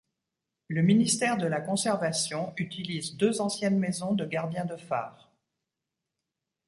[0.67, 5.29] Le ministère de la Conservation utilise deux anciennes maisons de gardien de phare.